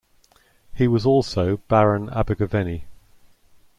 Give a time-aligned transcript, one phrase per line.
[0.73, 2.85] He was also Baron Abergavenny.